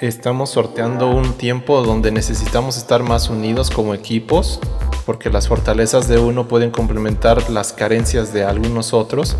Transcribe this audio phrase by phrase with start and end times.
[0.00, 4.58] Estamos sorteando un tiempo donde necesitamos estar más unidos como equipos,
[5.04, 9.36] porque las fortalezas de uno pueden complementar las carencias de algunos otros.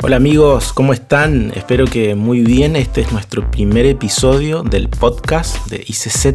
[0.00, 1.52] Hola amigos, ¿cómo están?
[1.56, 2.76] Espero que muy bien.
[2.76, 6.26] Este es nuestro primer episodio del podcast de ICZ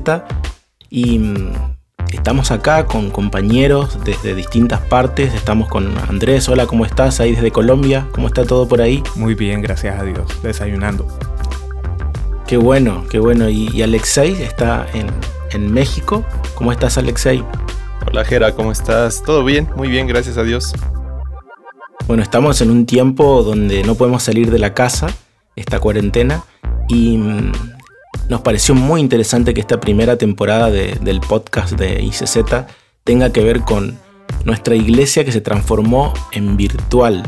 [0.89, 1.53] y mm,
[2.11, 5.33] estamos acá con compañeros desde distintas partes.
[5.33, 6.49] Estamos con Andrés.
[6.49, 7.21] Hola, ¿cómo estás?
[7.21, 8.05] Ahí desde Colombia.
[8.11, 9.01] ¿Cómo está todo por ahí?
[9.15, 10.43] Muy bien, gracias a Dios.
[10.43, 11.07] Desayunando.
[12.47, 13.49] Qué bueno, qué bueno.
[13.49, 15.07] Y, Alexei está en,
[15.51, 16.23] en, México.
[16.53, 17.43] ¿Cómo estás, Alexei?
[18.05, 19.23] Hola, Jera, ¿cómo estás?
[19.23, 20.71] Todo bien, muy bien, gracias a Dios.
[22.05, 25.07] Bueno, estamos en un tiempo donde no podemos salir de la casa,
[25.55, 26.43] esta cuarentena,
[26.87, 27.51] y mm,
[28.29, 32.37] nos pareció muy interesante que esta primera temporada del podcast de ICZ
[33.03, 33.97] tenga que ver con
[34.43, 37.23] nuestra iglesia que se transformó en virtual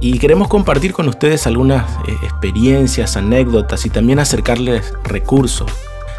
[0.00, 5.70] y queremos compartir con ustedes algunas eh, experiencias, anécdotas y también acercarles recursos.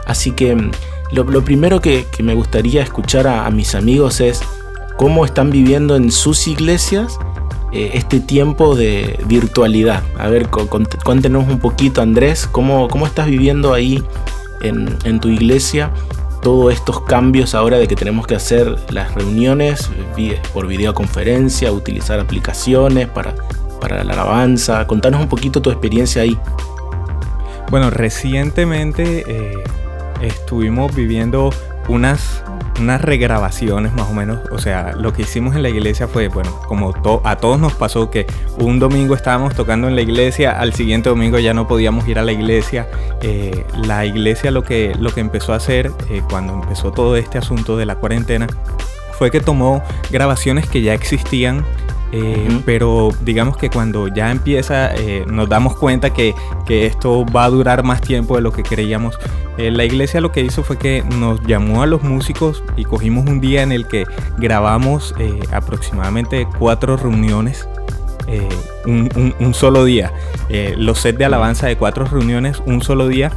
[0.05, 0.71] Así que mm,
[1.11, 4.41] lo, primero que, me gustaría escuchar a, mis amigos es
[4.97, 7.17] cómo están viviendo en sus iglesias
[7.71, 10.03] eh, este tiempo de virtualidad.
[10.17, 14.03] A ver, cuéntenos un poquito Andrés, ¿cómo, cómo estás viviendo ahí
[14.61, 15.91] en, en tu iglesia?
[16.41, 22.19] todos estos cambios ahora de que tenemos que hacer las reuniones eh, por videoconferencia, utilizar
[22.19, 23.35] aplicaciones para
[23.79, 24.85] para la alabanza.
[24.87, 26.37] Contanos un poquito tu experiencia ahí.
[27.69, 29.63] Bueno, recientemente eh,
[30.21, 31.51] estuvimos viviendo
[31.87, 32.43] unas,
[32.79, 34.39] unas regrabaciones más o menos.
[34.51, 38.09] O sea, lo que hicimos en la iglesia fue, bueno, como a todos nos pasó
[38.09, 38.25] que
[38.57, 42.23] un domingo estábamos tocando en la iglesia, al siguiente domingo ya no podíamos ir a
[42.23, 42.87] la iglesia.
[43.21, 47.37] Eh, la iglesia lo que, lo que empezó a hacer eh, cuando empezó todo este
[47.37, 48.47] asunto de la cuarentena
[49.11, 51.65] fue que tomó grabaciones que ya existían
[52.11, 56.33] eh, pero digamos que cuando ya empieza eh, nos damos cuenta que,
[56.67, 59.17] esto va a durar más tiempo de lo que creíamos.
[59.57, 63.27] Eh, la iglesia lo que hizo fue que nos llamó a los músicos y cogimos
[63.27, 64.05] un día en el que
[64.37, 65.15] grabamos
[65.51, 67.67] aproximadamente cuatro reuniones.
[68.85, 70.13] Un, un, solo día.
[70.77, 73.31] los sets de alabanza de cuatro reuniones, un solo día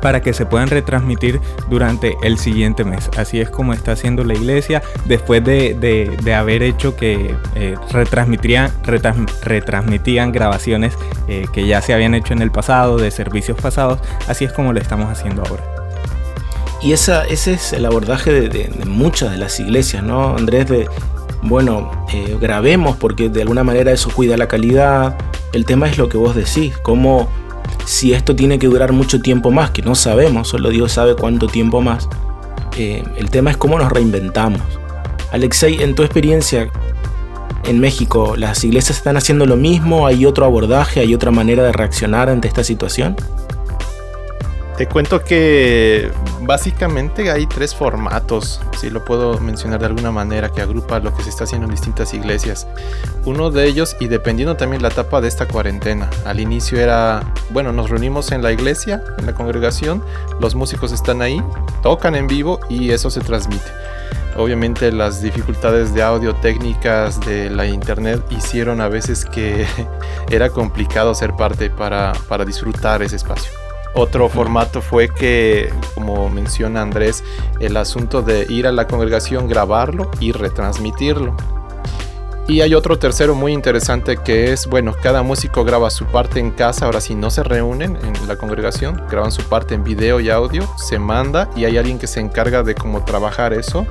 [0.00, 3.10] para que se puedan retransmitir durante el siguiente mes.
[3.16, 8.72] Así es como está haciendo la iglesia después de, haber hecho que eh, retransmitían
[10.32, 10.94] grabaciones
[11.26, 13.98] eh, que ya se habían hecho en el pasado, de servicios pasados.
[14.28, 15.64] Así es como lo estamos haciendo ahora.
[16.80, 20.68] Y esa, ese es el abordaje de, muchas de las iglesias, ¿no, Andrés?
[20.68, 20.88] De,
[21.42, 25.16] bueno, eh, grabemos porque de alguna manera eso cuida la calidad.
[25.52, 27.28] El tema es lo que vos decís, cómo
[27.84, 31.46] si esto tiene que durar mucho tiempo más, que no sabemos, solo Dios sabe cuánto
[31.46, 32.08] tiempo más.
[32.76, 34.60] Eh, el tema es cómo nos reinventamos.
[35.32, 36.70] Alexei, en tu experiencia
[37.64, 40.06] en México, ¿las iglesias están haciendo lo mismo?
[40.06, 41.00] ¿Hay otro abordaje?
[41.00, 43.16] ¿Hay otra manera de reaccionar ante esta situación?
[44.78, 46.08] Te cuento que
[46.42, 51.24] básicamente hay tres formatos, si lo puedo mencionar de alguna manera, que agrupa lo que
[51.24, 52.68] se está haciendo en distintas iglesias.
[53.24, 57.72] Uno de ellos, y dependiendo también la etapa de esta cuarentena, al inicio era, bueno,
[57.72, 60.00] nos reunimos en la iglesia, en la congregación,
[60.38, 61.42] los músicos están ahí,
[61.82, 63.66] tocan en vivo y eso se transmite.
[64.36, 69.66] Obviamente las dificultades de audio técnicas de la internet hicieron a veces que
[70.30, 73.50] era complicado ser parte para, para disfrutar ese espacio.
[73.94, 77.24] Otro formato fue que, como menciona Andrés,
[77.60, 81.36] el asunto de ir a la congregación, grabarlo y retransmitirlo.
[82.48, 86.50] Y hay otro tercero muy interesante que es, bueno, cada músico graba su parte en
[86.50, 90.30] casa, ahora si no se reúnen en la congregación, graban su parte en video y
[90.30, 93.86] audio, se manda y hay alguien que se encarga de cómo trabajar eso.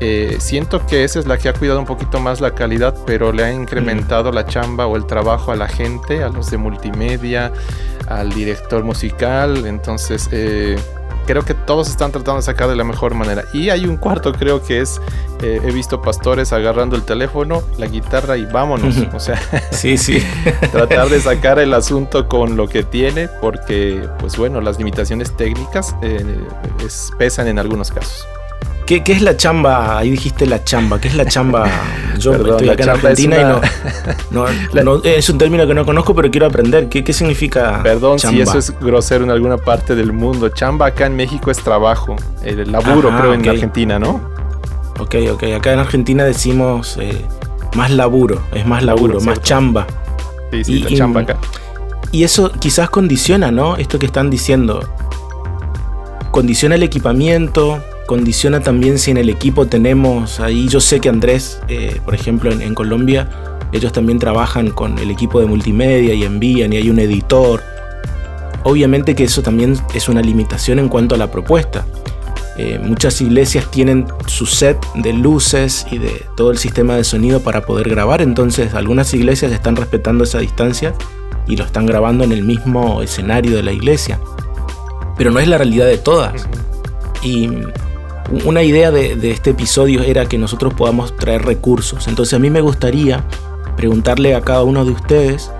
[0.00, 3.32] Eh, siento que esa es la que ha cuidado un poquito más la calidad, pero
[3.32, 7.52] le ha incrementado la chamba o el trabajo a la gente, a los de multimedia,
[8.06, 10.76] al director musical, entonces eh,
[11.26, 13.44] creo que todos están tratando de sacar de la mejor manera.
[13.52, 15.00] Y hay un cuarto, creo que es,
[15.42, 18.96] eh, he visto pastores agarrando el teléfono, la guitarra y vámonos.
[19.12, 20.22] O sea, sí, sí.
[20.72, 25.94] tratar de sacar el asunto con lo que tiene, porque, pues bueno, las limitaciones técnicas
[26.02, 26.44] eh,
[27.18, 28.26] pesan en algunos casos.
[28.86, 29.98] ¿Qué, es la chamba?
[29.98, 31.00] Ahí dijiste la chamba.
[31.00, 31.68] ¿Qué es la chamba?
[32.20, 33.60] Yo estoy acá en Argentina
[34.30, 36.88] y no, es un término que no conozco, pero quiero aprender.
[36.88, 40.48] ¿Qué, qué significa Perdón si eso es grosero en alguna parte del mundo.
[40.50, 42.14] Chamba acá en México es trabajo.
[42.44, 44.20] El laburo, creo, en Argentina, ¿no?
[45.00, 45.42] Ok, ok.
[45.56, 47.24] Acá en Argentina decimos eh,
[47.74, 48.40] más laburo.
[48.52, 49.84] Es más laburo, más chamba.
[50.52, 51.38] Sí, sí, la chamba acá.
[52.12, 53.76] Y eso quizás condiciona, ¿no?
[53.76, 54.88] Esto que están diciendo.
[56.30, 61.60] Condiciona el equipamiento, condiciona también si en el equipo tenemos, ahí yo sé que Andrés,
[61.68, 63.28] eh, por ejemplo, en, Colombia,
[63.72, 67.62] ellos también trabajan con el equipo de multimedia y envían y hay un editor.
[68.62, 71.86] obviamente que eso también es una limitación en cuanto a la propuesta.
[72.58, 77.40] Eh, muchas iglesias tienen su set de luces y de todo el sistema de sonido
[77.40, 80.94] para poder grabar, entonces algunas iglesias están respetando esa distancia
[81.46, 84.18] y lo están grabando en el mismo escenario de la iglesia.
[85.16, 86.48] Pero no es la realidad de todas.
[87.22, 87.50] Y
[88.44, 92.08] una idea de, este episodio era que nosotros podamos traer recursos.
[92.08, 93.24] Entonces a mí me gustaría
[93.76, 95.50] preguntarle a cada uno de ustedes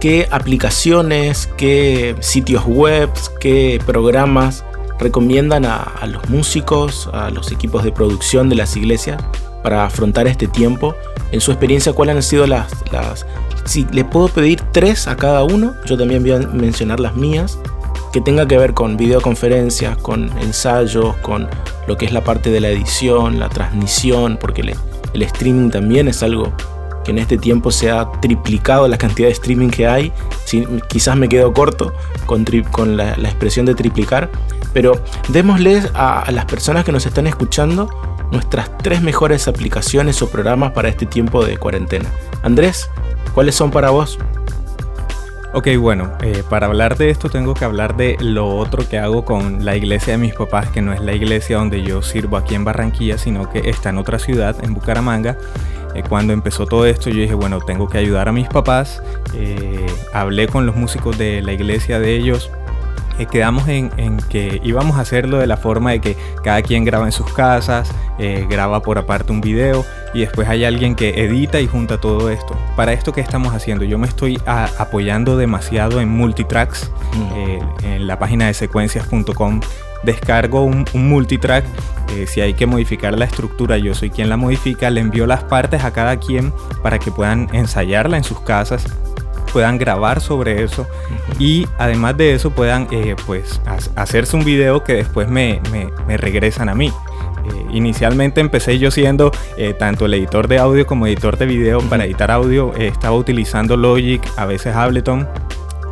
[0.00, 3.10] qué aplicaciones, qué sitios web,
[3.40, 4.64] qué programas
[4.98, 9.22] recomiendan a, los músicos, a los equipos de producción de las iglesias
[9.62, 10.94] para afrontar este tiempo.
[11.32, 12.72] En su experiencia, ¿cuáles han sido las...
[12.92, 13.26] las
[13.64, 17.58] si le puedo pedir tres a cada uno, yo también voy a mencionar las mías,
[18.12, 21.48] que tenga que ver con videoconferencias, con ensayos, con
[21.86, 24.62] lo que es la parte de la edición, la transmisión, porque
[25.12, 26.52] el streaming también es algo
[27.06, 30.12] que en este tiempo se ha triplicado la cantidad de streaming que hay.
[30.88, 31.92] quizás me quedo corto
[32.26, 34.28] con, la, expresión de triplicar,
[34.72, 37.88] pero démosles a, las personas que nos están escuchando
[38.32, 42.10] nuestras tres mejores aplicaciones o programas para este tiempo de cuarentena.
[42.42, 42.90] Andrés,
[43.34, 44.18] ¿cuáles son para vos?
[45.52, 49.24] Ok, bueno, eh, para hablar de esto tengo que hablar de lo otro que hago
[49.24, 52.54] con la iglesia de mis papás, que no es la iglesia donde yo sirvo aquí
[52.54, 55.38] en Barranquilla, sino que está en otra ciudad, en Bucaramanga.
[55.94, 59.02] Eh, cuando empezó todo esto yo dije, bueno, tengo que ayudar a mis papás.
[59.34, 62.50] Eh, hablé con los músicos de la iglesia de ellos.
[63.30, 63.88] Quedamos en,
[64.28, 67.90] que íbamos a hacerlo de la forma de que cada quien graba en sus casas,
[68.50, 72.56] graba por aparte un video y después hay alguien que edita y junta todo esto.
[72.74, 77.84] Para esto que estamos haciendo, yo me estoy apoyando demasiado en multitracks, mm.
[77.84, 79.60] en la página de secuencias.com
[80.02, 81.64] descargo un, multitrack,
[82.14, 85.44] eh, si hay que modificar la estructura, yo soy quien la modifica, le envío las
[85.44, 86.52] partes a cada quien
[86.82, 88.86] para que puedan ensayarla en sus casas
[89.52, 90.86] puedan grabar sobre eso
[91.38, 93.60] y además de eso puedan eh, pues
[93.94, 95.62] hacerse un video que después me,
[96.08, 96.92] regresan a mí.
[97.48, 99.30] Eh, inicialmente empecé yo siendo
[99.78, 101.80] tanto el editor de audio como editor de video.
[101.80, 105.26] Para editar audio estaba utilizando Logic, a veces Ableton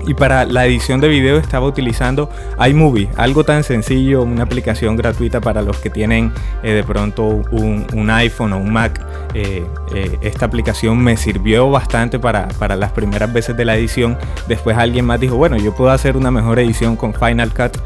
[0.06, 2.28] y para la edición de video estaba utilizando
[2.64, 8.10] iMovie, algo tan sencillo, una aplicación gratuita para los que tienen eh, de pronto un,
[8.10, 9.00] iPhone o un Mac.
[9.34, 9.64] Eh,
[9.94, 14.16] eh, esta aplicación me sirvió bastante para, para, las primeras veces de la edición.
[14.46, 17.78] Después alguien más dijo, bueno, yo puedo hacer una mejor edición con Final Cut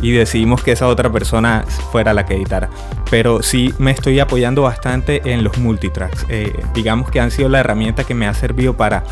[0.00, 2.68] y decidimos que esa otra persona fuera la que editara.
[3.10, 6.26] Pero sí me estoy apoyando bastante en los multitracks.
[6.74, 9.04] digamos que han sido la herramienta que me ha servido para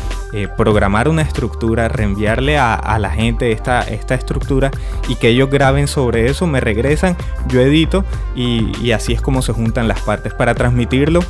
[0.57, 4.71] programar una estructura, enviarle a, la gente esta, estructura
[5.07, 7.15] y que ellos graben sobre eso, me regresan,
[7.47, 8.05] yo edito
[8.35, 11.21] y, así es como se juntan las partes para transmitirlo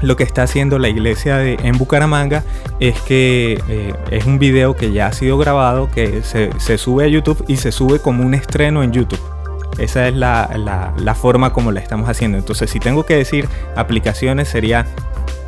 [0.00, 2.44] lo que está haciendo la iglesia de, en Bucaramanga
[2.78, 7.08] es que eh, es un video que ya ha sido grabado, que se, sube a
[7.08, 9.18] YouTube y se sube como un estreno en YouTube.
[9.76, 12.38] Esa es la, forma como la estamos haciendo.
[12.38, 14.86] Entonces, si tengo que decir aplicaciones, sería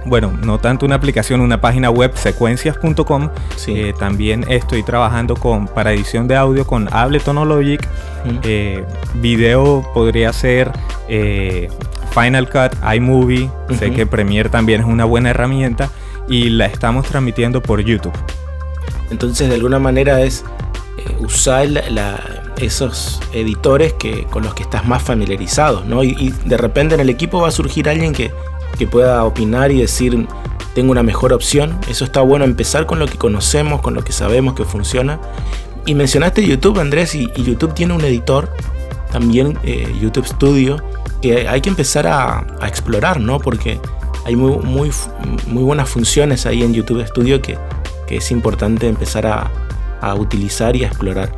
[0.06, 3.30] bueno, no tanto una aplicación, una página web, secuencias.com.
[3.66, 7.86] Eh, también estoy trabajando con, para edición de audio con Ableton Logic.
[8.42, 10.72] Eh, video podría ser
[11.08, 11.68] eh,
[12.12, 13.50] Final Cut, iMovie.
[13.78, 15.90] Sé que Premiere también es una buena herramienta
[16.28, 18.16] y la estamos transmitiendo por YouTube.
[19.10, 20.44] Entonces, de alguna manera es
[21.18, 21.66] usar
[22.58, 26.04] esos editores que, con los que estás más familiarizado, ¿no?
[26.04, 28.30] y de repente en el equipo va a surgir alguien que
[28.78, 30.26] que pueda opinar y decir
[30.74, 31.78] tengo una mejor opción.
[31.88, 35.20] Eso está bueno empezar con lo que conocemos, con lo que sabemos que funciona.
[35.86, 38.50] Y mencionaste YouTube, Andrés, y, YouTube tiene un editor,
[39.10, 40.82] también eh, YouTube Studio,
[41.20, 43.40] que hay que empezar a, explorar, ¿no?
[43.40, 43.80] Porque
[44.24, 47.58] hay muy, muy, buenas funciones ahí en YouTube Studio que,
[48.08, 49.50] es importante empezar a,
[50.14, 51.32] utilizar y a explorar.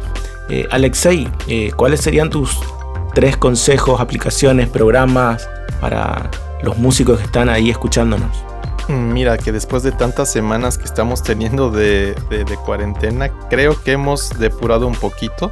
[0.49, 2.59] Eh, Alexei, eh, ¿cuáles serían tus
[3.15, 5.49] tres consejos, aplicaciones, programas
[5.81, 6.31] para
[6.63, 8.31] los músicos que están ahí escuchándonos?
[8.89, 12.15] Mm, mira, que después de tantas semanas que estamos teniendo de,
[12.65, 15.51] cuarentena, creo que hemos depurado un poquito.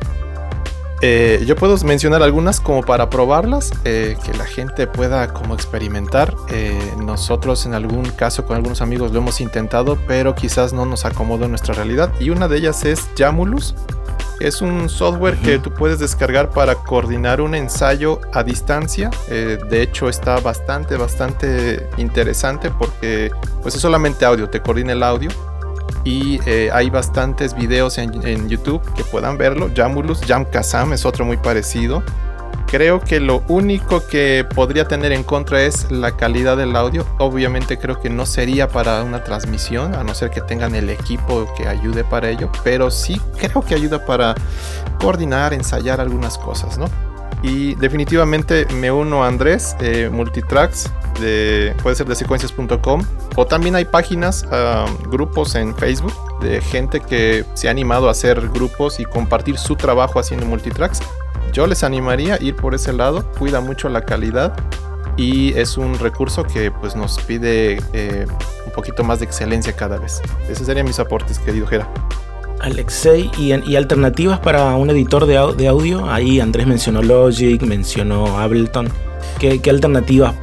[1.02, 6.34] Eh, yo puedo mencionar algunas como para probarlas, eh, que la gente pueda como experimentar.
[6.50, 11.06] Eh, nosotros en algún caso con algunos amigos lo hemos intentado, pero quizás no nos
[11.06, 12.12] acomodó nuestra realidad.
[12.20, 13.74] Y una de ellas es Jamulus.
[14.40, 19.10] Es un software que tú puedes descargar para coordinar un ensayo a distancia.
[19.28, 23.30] Eh, de hecho está bastante, bastante interesante porque
[23.62, 25.30] pues es solamente audio, te coordina el audio.
[26.04, 29.70] Y eh, hay bastantes videos en, YouTube que puedan verlo.
[29.76, 32.02] Jamulus, Jam Kazam es otro muy parecido.
[32.70, 37.04] Creo que lo único que podría tener en contra es la calidad del audio.
[37.18, 41.52] Obviamente creo que no sería para una transmisión, a no ser que tengan el equipo
[41.56, 44.36] que ayude para ello, pero sí creo que ayuda para
[45.00, 46.86] coordinar, ensayar algunas cosas, ¿no?
[47.42, 53.02] Y definitivamente me uno a Andrés, eh, Multitracks, de, puede ser de secuencias.com,
[53.34, 58.12] o también hay páginas, ah, grupos en Facebook de gente que se ha animado a
[58.12, 61.00] hacer grupos y compartir su trabajo haciendo multitracks.
[61.52, 64.54] Yo les animaría a ir por ese lado, cuida mucho la calidad
[65.16, 68.26] y es un recurso que pues nos pide eh,
[68.64, 70.22] un poquito más de excelencia cada vez.
[70.48, 71.88] Esos serían mis aportes, querido Jera.
[72.60, 76.10] Alexei, ¿y, alternativas para un editor de, audio?
[76.10, 78.88] Ahí Andrés mencionó Logic, mencionó Ableton.
[79.38, 80.34] ¿Qué, alternativas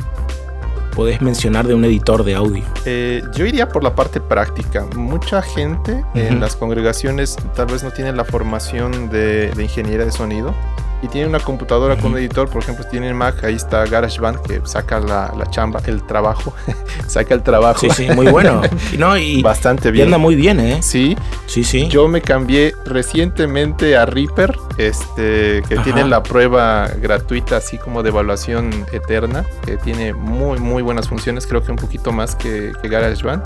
[0.96, 2.64] podés mencionar de un editor de audio?
[2.86, 4.88] Eh, yo iría por la parte práctica.
[4.96, 10.12] Mucha gente en las congregaciones tal vez no tiene la formación de, de ingeniería de
[10.12, 10.56] sonido
[11.02, 14.62] y tiene una computadora con un editor, por ejemplo, tiene Mac, ahí está GarageBand que
[14.66, 16.54] saca la, la chamba, el trabajo,
[17.08, 17.80] saca el trabajo.
[17.80, 18.62] Sí, sí, muy bueno.
[18.98, 20.04] no, y bastante bien.
[20.04, 20.80] Y anda muy bien, ¿eh?
[20.82, 21.88] Sí, sí, sí.
[21.88, 28.10] Yo me cambié recientemente a Reaper, este, que tiene la prueba gratuita, así como de
[28.10, 32.88] evaluación eterna, que tiene muy, muy buenas funciones, creo que un poquito más que, que
[32.88, 33.44] GarageBand.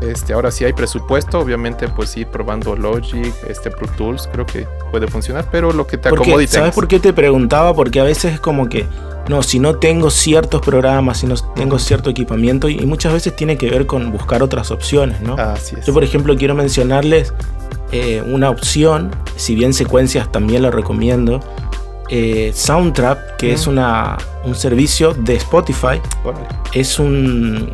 [0.00, 4.66] Este, ahora sí hay presupuesto, obviamente pues ir probando Logic, este Pro Tools, creo que
[4.90, 7.74] puede funcionar, pero lo que te acomode ¿Sabes por qué te preguntaba?
[7.74, 8.86] Porque a veces es como que,
[9.28, 13.58] no, si no tengo ciertos programas, si no tengo cierto equipamiento, y, muchas veces tiene
[13.58, 15.34] que ver con buscar otras opciones, ¿no?
[15.34, 15.84] Así es.
[15.84, 17.34] Yo por ejemplo quiero mencionarles
[17.90, 21.40] eh, una opción, si bien secuencias también lo recomiendo,
[22.08, 26.00] eh, Soundtrap, que es una, un servicio de Spotify.
[26.72, 27.70] Es un,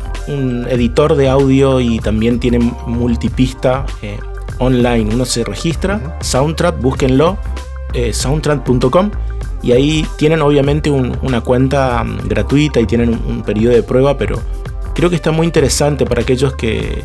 [0.69, 4.19] editor de audio y también tiene multipista eh,
[4.59, 5.13] online.
[5.13, 7.37] Uno se registra, Soundtrap, búsquenlo,
[7.93, 9.11] eh, soundtrap.com.
[9.63, 14.41] Y ahí tienen obviamente una cuenta mm, gratuita y tienen un, periodo de prueba, pero
[14.93, 17.03] creo que está muy interesante para aquellos que,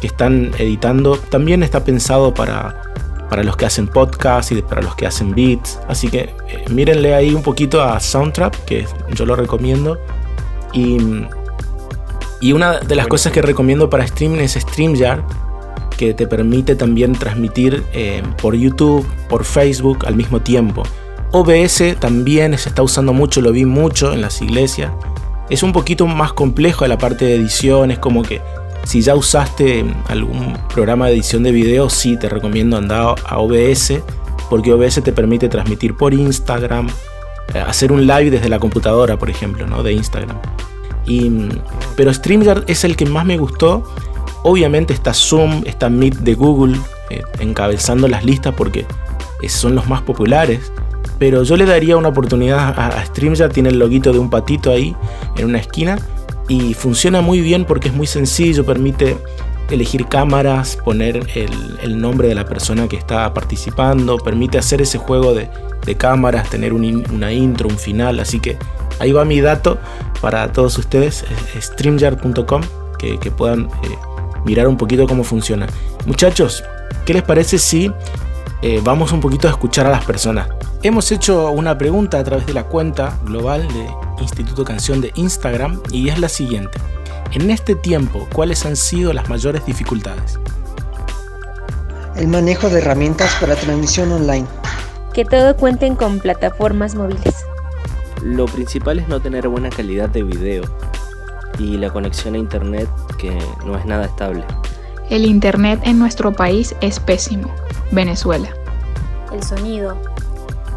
[0.00, 1.16] que están editando.
[1.16, 2.82] También está pensado para
[3.32, 5.80] para los que hacen podcast y para los que hacen beats.
[5.88, 9.98] Así que eh, mírenle ahí un poquito a Soundtrap, que yo lo recomiendo.
[10.74, 10.98] Y,
[12.42, 15.22] y una de las cosas que recomiendo para streaming es StreamYard,
[15.96, 20.82] que te permite también transmitir eh, por YouTube, por Facebook al mismo tiempo.
[21.30, 24.92] OBS también se está usando mucho, lo vi mucho en las iglesias.
[25.48, 28.42] Es un poquito más complejo la parte de edición, es como que
[28.84, 34.00] si ya usaste algún programa de edición de video, sí te recomiendo andar a OBS,
[34.50, 36.88] porque OBS te permite transmitir por Instagram,
[37.54, 39.82] eh, hacer un live desde la computadora, por ejemplo, ¿no?
[39.82, 40.36] de Instagram.
[41.06, 41.48] Y,
[41.96, 43.84] pero StreamYard es el que más me gustó.
[44.44, 46.78] Obviamente está Zoom, está Meet de Google,
[47.10, 48.86] eh, encabezando las listas porque
[49.48, 50.72] son los más populares.
[51.18, 54.70] Pero yo le daría una oportunidad a, a StreamYard, tiene el loguito de un patito
[54.70, 54.96] ahí
[55.36, 55.98] en una esquina
[56.52, 59.16] y funciona muy bien porque es muy sencillo, permite
[59.70, 65.32] elegir cámaras, poner el, nombre de la persona que está participando, permite hacer ese juego
[65.32, 65.48] de,
[65.96, 68.58] cámaras, tener una intro, un final, así que
[68.98, 69.78] ahí va mi dato
[70.20, 71.24] para todos ustedes,
[71.58, 72.62] streamyard.com,
[72.98, 73.98] que, puedan eh,
[74.44, 75.66] mirar un poquito cómo funciona.
[76.04, 76.62] Muchachos,
[77.06, 77.90] ¿qué les parece si
[78.60, 80.48] eh, vamos un poquito a escuchar a las personas?
[80.82, 85.80] Hemos hecho una pregunta a través de la cuenta global de Instituto Canción de Instagram
[85.90, 86.78] y es la siguiente.
[87.32, 90.38] En este tiempo, ¿cuáles han sido las mayores dificultades?
[92.16, 94.46] El manejo de herramientas para transmisión online.
[95.14, 97.44] Que todo cuenten con plataformas móviles.
[98.22, 100.62] Lo principal es no tener buena calidad de video
[101.58, 102.88] y la conexión a internet
[103.18, 104.44] que no es nada estable.
[105.10, 107.52] El internet en nuestro país es pésimo.
[107.90, 108.48] Venezuela.
[109.32, 110.00] El sonido,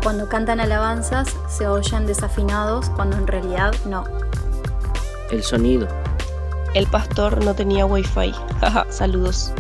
[0.06, 4.04] cuando cantan alabanzas se oyen desafinados cuando en realidad no.
[5.32, 5.88] El sonido.
[6.76, 8.32] El pastor no tenía wifi.
[8.62, 9.52] Jaja, saludos.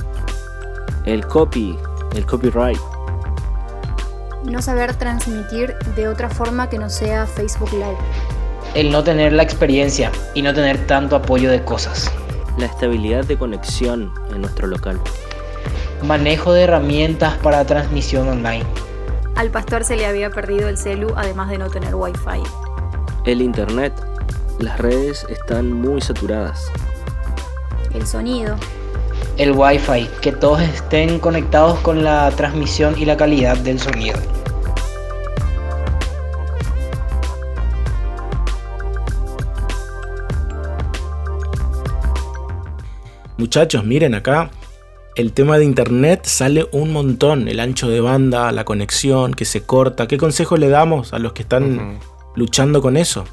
[1.06, 1.76] El copy,
[2.16, 2.78] el copyright.
[4.44, 7.98] No saber transmitir de otra forma que no sea Facebook Live.
[8.76, 12.12] El no tener la experiencia y no tener tanto apoyo de cosas.
[12.60, 15.02] La estabilidad de conexión en nuestro local.
[16.04, 18.85] Manejo de herramientas para transmisión online
[19.36, 22.42] al pastor se le había perdido el celu, además de no tener wifi.
[23.26, 23.94] El internet.
[24.60, 26.72] Las redes están muy saturadas.
[27.94, 28.56] El sonido.
[29.38, 30.08] El wifi.
[30.22, 34.18] Que todos estén conectados con la transmisión y la calidad del sonido.
[43.38, 44.50] Muchachos, miren acá,
[45.16, 49.62] el tema de internet sale un montón, el ancho de banda, la conexión que se
[49.62, 50.08] corta.
[50.08, 52.00] ¿Qué consejo le damos a los que están
[52.36, 53.26] luchando con eso.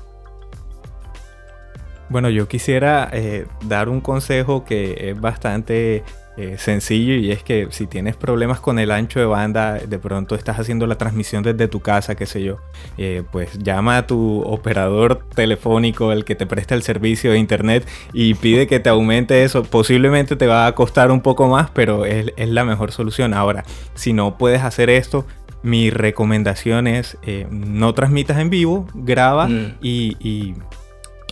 [2.09, 6.05] Bueno, yo quisiera eh, dar un consejo que es bastante
[6.37, 10.35] eh, sencillo y es que si tienes problemas con el ancho de banda, de pronto
[10.35, 12.59] estás haciendo la transmisión desde tu casa, qué sé yo,
[12.97, 17.87] eh, pues llama a tu operador telefónico, el que te presta el servicio de internet
[18.13, 19.63] y pide que te aumente eso.
[19.63, 23.35] Posiblemente te va a costar un poco más, pero es, la mejor solución.
[23.35, 25.27] Ahora, si no puedes hacer esto,
[25.63, 27.19] mi recomendación es
[27.51, 29.77] no transmitas en vivo, graba mm.
[29.81, 30.55] y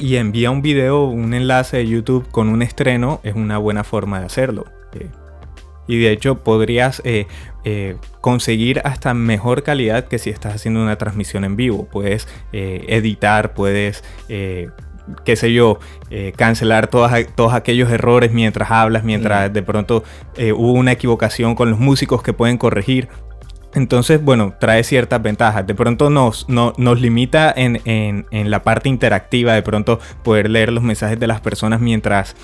[0.00, 4.20] y envía un video, un enlace de YouTube con un estreno, es una buena forma
[4.20, 4.64] de hacerlo.
[4.94, 5.08] Eh,
[5.86, 7.26] y de hecho podrías eh,
[7.64, 11.88] eh, conseguir hasta mejor calidad que si estás haciendo una transmisión en vivo.
[11.90, 15.80] Puedes editar, puedes, qué sé yo,
[16.36, 20.04] cancelar todos, todos aquellos errores mientras hablas, mientras de pronto
[20.38, 23.08] hubo una equivocación con los músicos que pueden corregir.
[23.74, 25.66] Entonces, bueno, trae ciertas ventajas.
[25.66, 31.20] De pronto nos, nos limita en, la parte interactiva, de pronto poder leer los mensajes
[31.20, 32.34] de las personas mientras,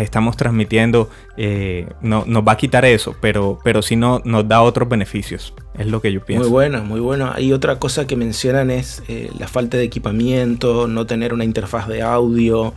[0.00, 1.10] estamos transmitiendo.
[1.36, 5.54] Eh, no, nos va a quitar eso, pero, pero sí no, nos da otros beneficios.
[5.76, 6.44] Es lo que yo pienso.
[6.44, 7.30] Muy bueno, muy bueno.
[7.34, 11.86] Hay otra cosa que mencionan es eh, la falta de equipamiento, no tener una interfaz
[11.86, 12.72] de audio,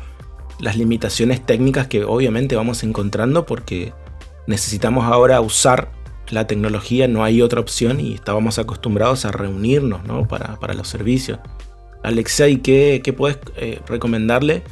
[0.60, 3.94] las limitaciones técnicas que obviamente vamos encontrando porque
[4.48, 5.95] necesitamos ahora usar
[6.30, 10.28] la tecnología no hay otra opción y estábamos acostumbrados a reunirnos ¿no?
[10.28, 11.40] para, los servicios.
[12.04, 14.64] Alexei, ¿qué, qué puedes eh, recomendarle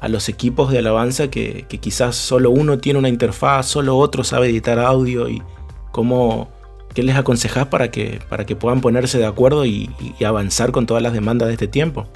[0.00, 4.48] a los equipos de alabanza que, quizás solo uno tiene una interfaz, solo otro sabe
[4.48, 5.42] editar audio y
[5.92, 6.50] cómo,
[6.94, 9.90] qué les aconsejás para que, para que puedan ponerse de acuerdo y
[10.24, 12.06] avanzar con todas las demandas de este tiempo?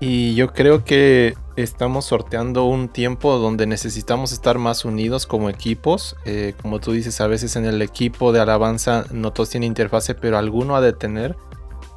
[0.00, 6.16] Y yo creo que estamos sorteando un tiempo donde necesitamos estar más unidos como equipos.
[6.24, 10.14] Eh, como tú dices, a veces en el equipo de alabanza no todos tienen interfase,
[10.14, 11.36] pero alguno ha de tener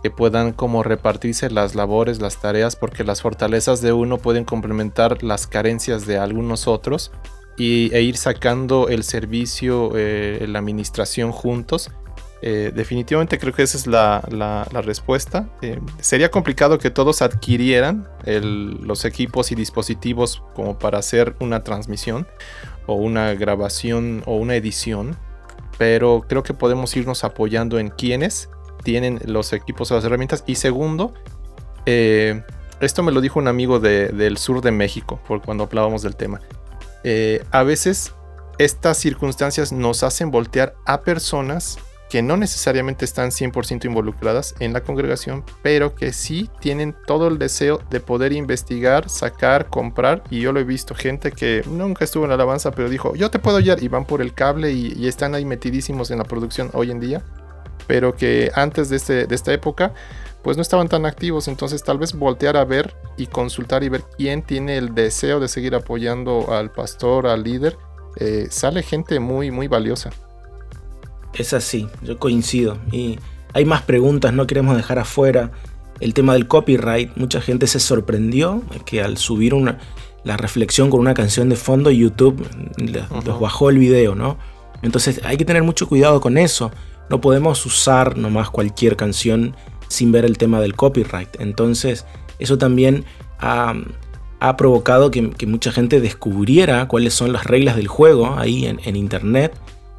[0.03, 5.23] que puedan como repartirse las labores, las tareas, porque las fortalezas de uno pueden complementar
[5.23, 7.11] las carencias de algunos otros
[7.57, 11.91] y, e ir sacando el servicio, eh, la administración juntos
[12.41, 15.49] eh, definitivamente creo que esa es la, respuesta.
[15.61, 22.27] Eh, sería complicado que todos adquirieran los equipos y dispositivos como para hacer una transmisión
[22.87, 25.17] o una grabación o una edición,
[25.77, 28.49] pero creo que podemos irnos apoyando en quienes
[28.83, 30.43] tienen los equipos o las herramientas.
[30.45, 31.13] Y segundo,
[31.85, 32.43] eh,
[32.79, 36.41] esto me lo dijo un amigo del sur de México, por cuando hablábamos del tema.
[37.51, 38.13] a veces
[38.57, 41.77] estas circunstancias nos hacen voltear a personas
[42.09, 47.39] que no necesariamente están 100% involucradas en la congregación, pero que sí tienen todo el
[47.39, 50.23] deseo de poder investigar, sacar, comprar.
[50.29, 53.31] Y yo lo he visto gente que nunca estuvo en la alabanza, pero dijo, yo
[53.31, 56.71] te puedo hallar y van por el cable y, están ahí metidísimos en la producción
[56.73, 57.23] hoy en día,
[57.85, 59.93] pero que antes de, este, de esta época
[60.45, 64.03] pues no estaban tan activos, entonces tal vez voltear a ver y consultar y ver
[64.15, 67.77] quién tiene el deseo de seguir apoyando al pastor, al líder,
[68.17, 70.11] eh, sale gente muy, muy valiosa.
[71.35, 72.77] Es así, yo coincido.
[72.91, 73.19] Y
[73.53, 75.51] hay más preguntas, no queremos dejar afuera
[75.99, 77.15] el tema del copyright.
[77.17, 79.79] Mucha gente se sorprendió que al subir una,
[80.23, 82.45] la reflexión con una canción de fondo, YouTube
[83.25, 84.37] los bajó el video, ¿no?
[84.81, 86.71] Entonces hay que tener mucho cuidado con eso.
[87.09, 89.55] No podemos usar nomás cualquier canción
[89.87, 91.39] sin ver el tema del copyright.
[91.39, 92.05] Entonces
[92.39, 93.05] eso también
[93.39, 93.75] ha,
[94.57, 99.53] provocado que, mucha gente descubriera cuáles son las reglas del juego ahí en, en internet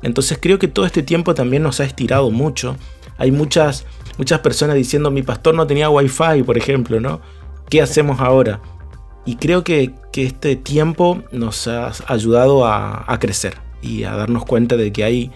[0.07, 2.77] entonces creo que todo este tiempo también nos ha estirado mucho.
[3.19, 3.85] Hay muchas,
[4.19, 7.21] muchas personas diciendo mi pastor no tenía wifi, por ejemplo, ¿no?
[7.69, 8.61] ¿Qué hacemos ahora?
[9.25, 14.91] Y creo que, este tiempo nos ha ayudado a, crecer y a darnos cuenta de
[14.91, 15.31] que hay,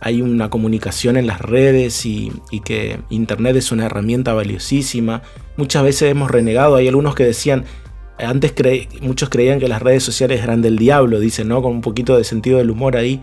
[0.00, 2.30] hay una comunicación en las redes y,
[2.64, 5.22] que Internet es una herramienta valiosísima.
[5.56, 7.64] Muchas veces hemos renegado, hay algunos que decían,
[8.18, 8.54] antes
[9.00, 11.60] muchos creían que las redes sociales eran del diablo, dicen, ¿no?
[11.60, 13.20] Con un poquito de sentido del humor ahí.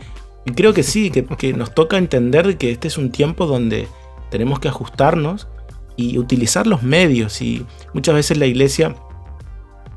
[0.47, 3.89] Y creo que sí, que, nos toca entender que este es un tiempo donde
[4.31, 5.49] tenemos que ajustarnos
[5.97, 7.41] y utilizar los medios.
[7.41, 8.95] Y muchas veces la iglesia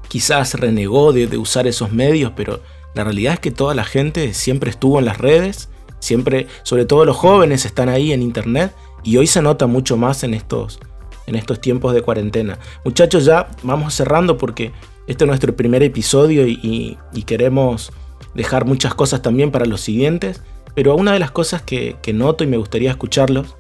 [0.08, 2.60] quizás renegó de, usar esos medios, pero
[2.96, 5.68] la realidad es que toda la gente siempre estuvo en las redes,
[6.00, 10.24] siempre, sobre todo los jóvenes están ahí en internet y hoy se nota mucho más
[10.24, 10.80] en estos,
[11.28, 12.58] en estos tiempos de cuarentena.
[12.84, 14.72] Muchachos, ya vamos cerrando porque
[15.06, 17.92] este es nuestro primer episodio y queremos
[18.34, 20.42] dejar muchas cosas también para los siguientes,
[20.74, 23.56] pero una de las cosas que, noto y me gustaría escucharlos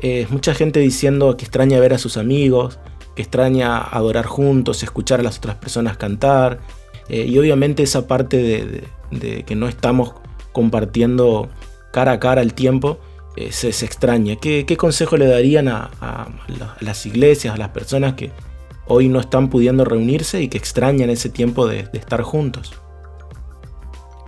[0.00, 2.78] es mucha gente diciendo que extraña ver a sus amigos,
[3.14, 6.60] que extraña adorar juntos, escuchar a las otras personas cantar,
[7.08, 10.14] eh, y obviamente esa parte de, que no estamos
[10.52, 11.48] compartiendo
[11.92, 12.98] cara a cara el tiempo,
[13.36, 14.36] eh, se, extraña.
[14.36, 15.90] ¿Qué, consejo le darían a,
[16.80, 18.32] las iglesias, a las personas que,
[18.88, 22.74] hoy no están pudiendo reunirse y que extrañan ese tiempo de, estar juntos?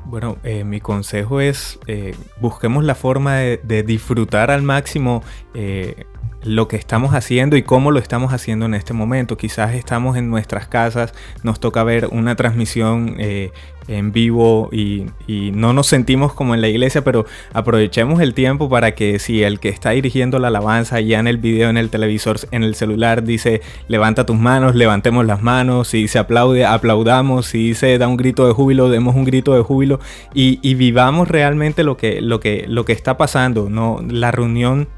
[0.08, 6.06] Bueno, eh, mi consejo es eh, busquemos la forma de, disfrutar al máximo eh,
[6.42, 9.36] lo que estamos haciendo y cómo lo estamos haciendo en este momento.
[9.36, 13.50] Quizás estamos en nuestras casas, nos toca ver una transmisión eh,
[13.88, 18.94] en vivo y, no nos sentimos como en la iglesia, pero aprovechemos el tiempo para
[18.94, 22.38] que si el que está dirigiendo la alabanza ya en el video, en el televisor,
[22.50, 27.74] en el celular dice levanta tus manos, levantemos las manos, si se aplaude, aplaudamos, si
[27.74, 30.00] se da un grito de júbilo, demos un grito de júbilo
[30.34, 33.68] y, y vivamos realmente lo que, lo, que, lo que está pasando.
[33.70, 34.88] No, la reunión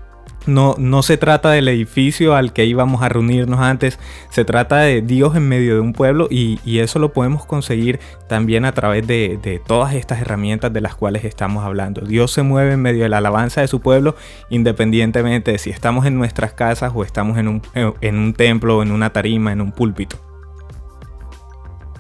[0.47, 3.99] no, no, se trata del edificio al que íbamos a reunirnos antes,
[4.31, 8.65] se trata de Dios en medio de un pueblo y, eso lo podemos conseguir también
[8.65, 12.01] a través de, todas estas herramientas de las cuales estamos hablando.
[12.01, 14.17] Dios se mueve en medio de la alabanza de su pueblo
[14.49, 18.93] independientemente de si estamos en nuestras casas o estamos en un, en un templo, en
[18.93, 20.17] una tarima, en un púlpito.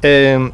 [0.03, 0.50] Eh,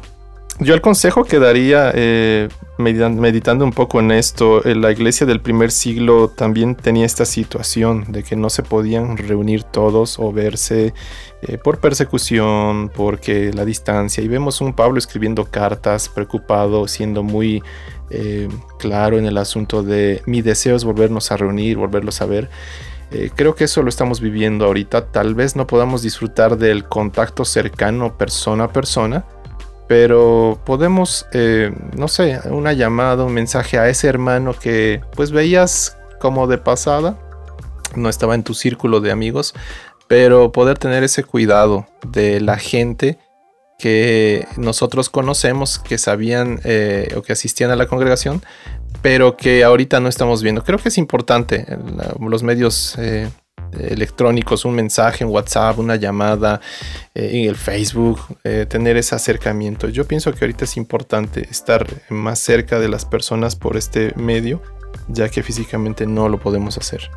[0.59, 5.39] yo el consejo que daría, eh, meditando un poco en esto, eh, la iglesia del
[5.39, 10.95] primer siglo también tenía esta situación de que no se podían reunir todos o verse
[11.43, 14.23] eh, por persecución, porque la distancia.
[14.23, 17.61] Y vemos un Pablo escribiendo cartas, preocupado, siendo muy
[18.79, 22.49] claro en el asunto de mi deseo es volvernos a reunir, volverlos a ver.
[23.35, 25.07] creo que eso lo estamos viviendo ahorita.
[25.07, 29.25] Tal vez no podamos disfrutar del contacto cercano persona a persona,
[29.87, 35.97] pero podemos, eh, no sé, una llamada, un mensaje a ese hermano que pues veías
[36.19, 37.17] como de pasada,
[37.95, 39.53] no estaba en tu círculo de amigos,
[40.07, 43.17] pero poder tener ese cuidado de la gente
[43.79, 48.41] que nosotros conocemos, que sabían eh, o que asistían a la congregación,
[49.01, 50.63] pero que ahorita no estamos viendo.
[50.63, 51.65] Creo que es importante
[52.19, 53.29] los medios eh,
[53.73, 56.61] electrónicos, un mensaje en WhatsApp, una llamada
[57.13, 59.89] eh, en el Facebook, eh, tener ese acercamiento.
[59.89, 64.61] Yo pienso que ahorita es importante estar más cerca de las personas por este medio,
[65.07, 67.09] ya que físicamente no lo podemos hacer.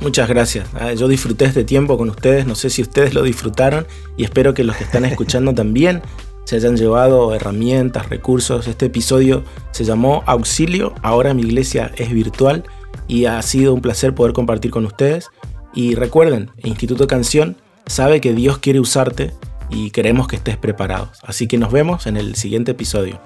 [0.00, 0.68] Muchas gracias.
[0.74, 4.52] Ah, yo disfruté este tiempo con ustedes, no sé si ustedes lo disfrutaron y espero
[4.52, 6.02] que los que están escuchando también
[6.44, 8.68] se hayan llevado herramientas, recursos.
[8.68, 12.62] Este episodio se llamó Auxilio, ahora mi iglesia es virtual
[13.08, 15.30] y ha sido un placer poder compartir con ustedes.
[15.76, 19.34] Y recuerden, Instituto Canción sabe que Dios quiere usarte
[19.68, 21.10] y queremos que estés preparado.
[21.22, 23.20] Así que nos vemos en el siguiente episodio.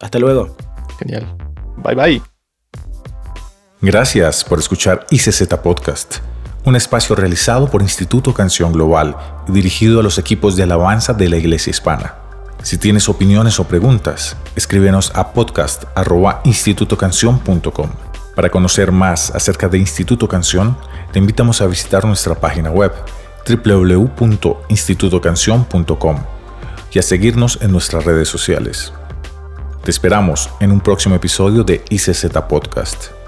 [0.00, 0.56] Hasta luego.
[0.98, 1.36] Genial.
[1.76, 2.22] Bye bye.
[3.82, 6.16] Gracias por escuchar ICZ Podcast,
[6.64, 9.14] un espacio realizado por Instituto Canción Global
[9.46, 12.14] y dirigido a los equipos de alabanza de la Iglesia Hispana.
[12.62, 18.09] Si tienes opiniones o preguntas, escríbenos a podcast.institutocanción.com.
[18.40, 20.74] Para conocer más acerca de Instituto Canción,
[21.12, 22.90] te invitamos a visitar nuestra página web
[23.46, 26.16] www.institutocanción.com
[26.90, 28.94] y a seguirnos en nuestras redes sociales.
[29.84, 33.19] Te esperamos en un próximo episodio de ICZ Podcast.